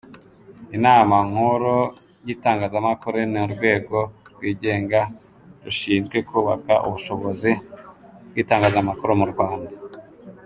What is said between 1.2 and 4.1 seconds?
Nkuru y’Itangazamakuru ni Urwego